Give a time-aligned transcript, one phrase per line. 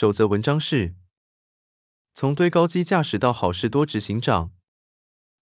[0.00, 0.94] 首则文章是：
[2.14, 4.50] 从堆高机驾驶到好事多执行长，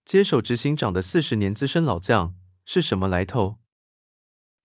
[0.04, 3.58] 接手执行长的四十年资深老将是什么来头？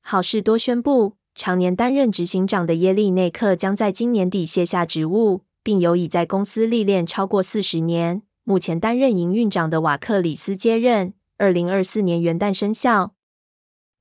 [0.01, 11.13] 好事多宣布，常年担任执行长的耶利内克将在今年底卸下职务，并由已在公司历练超过四十年，目前担任营运长的瓦克里斯接任。
[11.37, 13.13] 二零二四年元旦生效。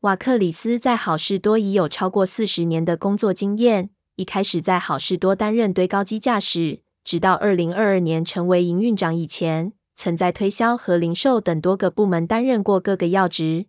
[0.01, 3.91] 瓦克里斯在好事多已有超过四十年的工作经验。
[4.15, 13.67] 一开始在好事多担任堆高机驾驶，直到二零二二年成为营运长以前，曾在推销和零售等多个部门担任过各个要职。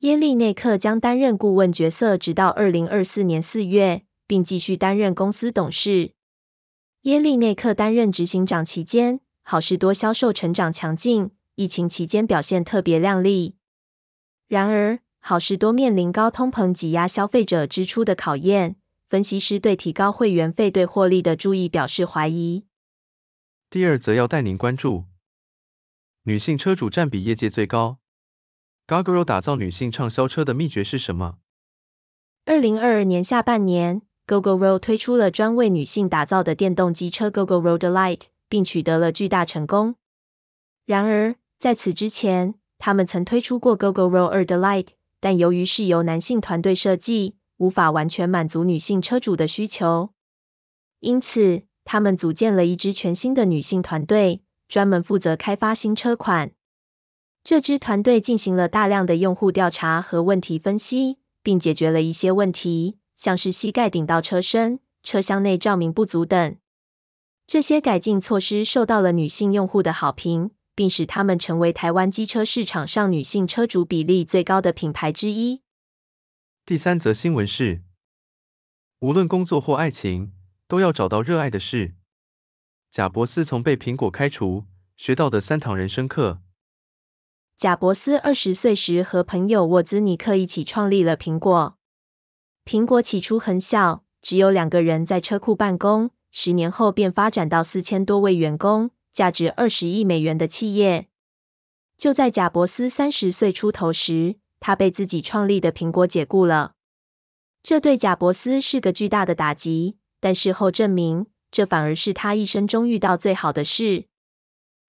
[0.00, 6.10] 耶利内克将担任顾问角色，直到二零二四年四月，并继续担任公司董事。
[7.02, 13.54] 耶利内克担任执行长期间，好事多销售成长强劲，疫情期间表现特别亮丽。
[14.48, 18.76] 然而，好事多面临高通膨挤压消费者支出的考验。
[19.14, 22.64] 分析师对提高会员费对获利的注意表示怀疑。
[23.70, 25.04] 第二则要带您关注，
[26.24, 27.98] 女性车主占比业界最高
[28.88, 31.38] ，Gogoro 打造女性畅销车的秘诀是什么？
[32.44, 39.94] 二零二二年下半年，Gogoro 推出了专为女性打造的电动机车 Gogoro Delight，并取得了巨大成功。
[40.86, 44.88] 然而，在此之前，他们曾推出过 Gogoro 2 Delight，
[45.20, 47.36] 但由于是由男性团队设计。
[47.56, 50.10] 无法完全满足女性车主的需求，
[51.00, 56.52] 因此他们组建了一支全新的女性团队，专门负责开发新车款。
[57.42, 66.56] 这支团队进行了大量的用户调查和问题分析，并解决了一些问题，像是膝盖顶到车身、车厢内照明不足等。
[67.46, 75.60] 这些改进措施受到了女性用户的好评，并使他们成为台湾机车市场上女性车主比例最高的品牌之一。
[76.66, 77.82] 第三则新闻是，
[78.98, 80.32] 无论工作或爱情，
[80.66, 81.94] 都要找到热爱的事。
[82.90, 84.64] 贾伯斯从被苹果开除
[84.96, 86.40] 学到的三堂人生课。
[87.58, 91.76] 贾伯斯二十岁时和朋友沃兹尼克一起创立了苹果。
[92.64, 101.08] 苹果起初很小，只有两个人在车库办公，十年后便发展到四千多位员工，价值二十亿美元的企业。
[101.98, 106.72] 就在贾伯斯三十岁出头时，他被自己创立的苹果解雇了，
[107.62, 114.06] 这对贾伯斯是个巨大的打击，但事后证明，这反而是他一生中遇到最好的事。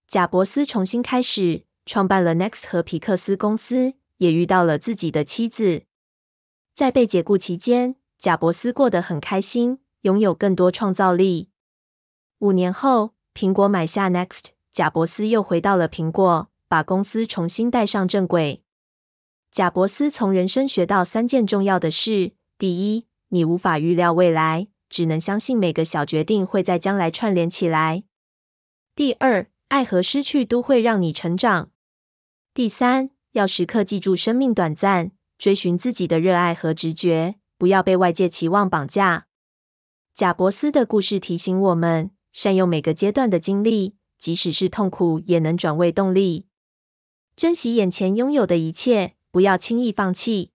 [0.08, 5.84] 贾伯斯重新开始，创办了 Next 和皮克斯公司，也遇到了自己的妻子。
[6.74, 11.50] 在被解雇期间，贾伯斯过得很开心，拥有更多创造力。
[12.40, 18.62] 五年后，苹果买下 Next，贾伯斯又回到了苹果，把公司重新带上正轨。
[19.56, 28.04] 贾伯斯从人生学到三件重要的事：第一，你无法预料未来，只能相信每个小决定会在将来串联起来；
[28.96, 31.70] 第二，爱和失去都会让你成长；
[32.54, 39.26] 第三，要时刻记住生命短暂，追寻自己的热爱和直觉，不要被外界期望绑架。
[40.14, 46.46] 贾伯斯的故事提醒我们，善用每个阶段的经历，即使是痛苦，也能转为动力。
[47.38, 49.15] 珍惜眼前拥有的一切。
[49.36, 50.54] 不要轻易放弃。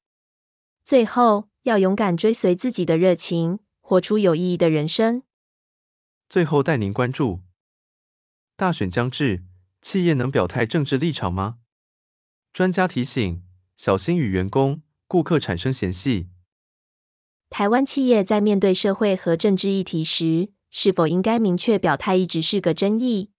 [0.87, 5.23] 最后，要勇敢追随自己的热情，活出有意义的人生。
[6.31, 7.41] 最后带您关注：
[8.57, 9.45] 大选将至，
[9.83, 11.59] 企业能表态政治立场吗？
[12.55, 13.43] 专家提醒，
[13.77, 16.31] 小心与员工、顾客产生嫌隙。
[17.51, 23.31] 台湾企业在面对社会和政治议题时，是否应该明确表态，一直是个争议。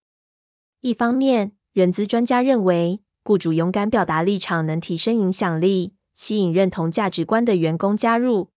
[0.81, 8.49] 一方面，人资专家认为，雇主勇敢表达立场能提升影响力，吸引认同价值观的员工加入。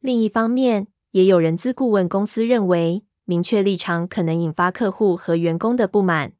[0.00, 6.32] 另一方面，也有人资顾问公司认为，明确立场可能引发客户和员工的不满。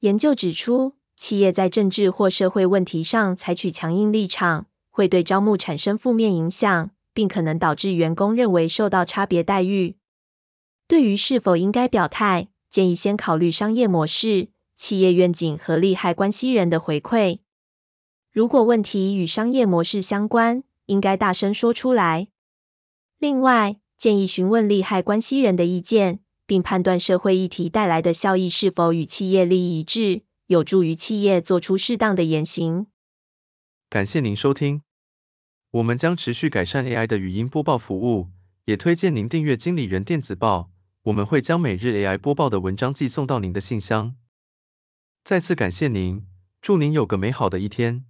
[0.00, 9.96] 研究指出，企业在政治或社会问题上采取强硬立场，会对招募产生负面影响，并可能导致员工认为受到差别待遇。
[10.88, 14.48] 对于是否应该表态，建议先考虑商业模式。
[14.76, 17.38] 企业愿景和利害关系人的回馈。
[18.30, 22.28] 如果问题与商业模式相关，应该大声说出来。
[23.18, 32.86] 另外，建议询问利害关系人的意见，并判断社会议题带来的效益是否与企业利益一致，有助于企业做出适当的言行。
[33.88, 34.82] 感谢您收听，
[35.70, 38.28] 我们将持续改善 AI 的语音播报服务，
[38.66, 40.70] 也推荐您订阅经理人电子报，
[41.04, 44.14] 我们会将每日 AI 播报的文章寄送到您的信箱。
[45.26, 46.24] 再次感谢您，
[46.62, 48.04] 祝您有个美好的一天。